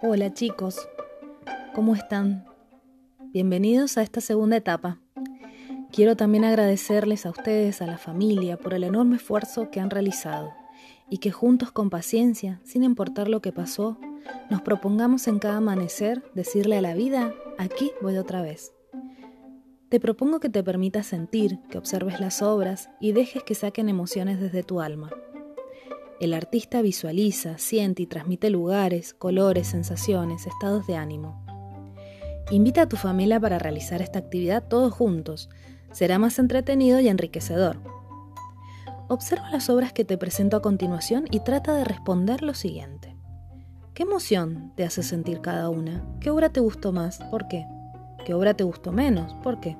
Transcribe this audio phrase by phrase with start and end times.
[0.00, 0.88] Hola chicos,
[1.74, 2.44] ¿cómo están?
[3.32, 5.00] Bienvenidos a esta segunda etapa.
[5.90, 10.52] Quiero también agradecerles a ustedes, a la familia, por el enorme esfuerzo que han realizado
[11.10, 13.98] y que juntos con paciencia, sin importar lo que pasó,
[14.50, 18.72] nos propongamos en cada amanecer decirle a la vida, aquí voy otra vez.
[19.88, 24.38] Te propongo que te permitas sentir, que observes las obras y dejes que saquen emociones
[24.38, 25.10] desde tu alma.
[26.20, 31.44] El artista visualiza, siente y transmite lugares, colores, sensaciones, estados de ánimo.
[32.50, 35.48] Invita a tu familia para realizar esta actividad todos juntos.
[35.92, 37.80] Será más entretenido y enriquecedor.
[39.06, 43.16] Observa las obras que te presento a continuación y trata de responder lo siguiente.
[43.94, 46.04] ¿Qué emoción te hace sentir cada una?
[46.20, 47.18] ¿Qué obra te gustó más?
[47.30, 47.64] ¿Por qué?
[48.24, 49.34] ¿Qué obra te gustó menos?
[49.42, 49.76] ¿Por qué?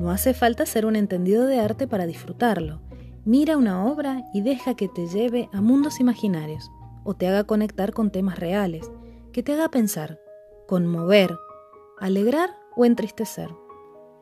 [0.00, 2.80] No hace falta ser un entendido de arte para disfrutarlo.
[3.26, 6.70] Mira una obra y deja que te lleve a mundos imaginarios
[7.02, 8.88] o te haga conectar con temas reales,
[9.32, 10.20] que te haga pensar,
[10.68, 11.36] conmover,
[11.98, 13.50] alegrar o entristecer.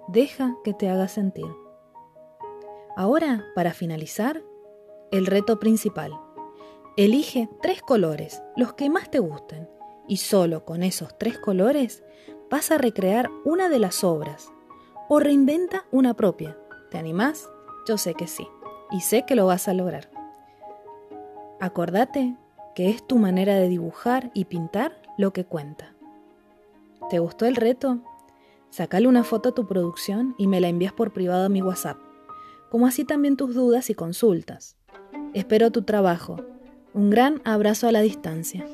[0.09, 1.45] Deja que te haga sentir.
[2.97, 4.43] Ahora, para finalizar,
[5.11, 6.19] el reto principal.
[6.97, 9.69] Elige tres colores, los que más te gusten,
[10.09, 12.03] y solo con esos tres colores
[12.51, 14.51] vas a recrear una de las obras
[15.11, 16.57] o reinventa una propia.
[16.91, 17.51] ¿Te animás?
[17.87, 18.49] Yo sé que sí
[18.95, 20.09] y sé que lo vas a lograr.
[21.61, 22.37] Acordate
[22.77, 25.97] que es tu manera de dibujar y pintar lo que cuenta.
[27.11, 27.99] ¿Te gustó el reto?
[28.71, 31.97] Sacale una foto a tu producción y me la envías por privado a mi WhatsApp,
[32.71, 34.77] como así también tus dudas y consultas.
[35.33, 36.37] Espero tu trabajo.
[36.93, 38.65] Un gran abrazo a la distancia.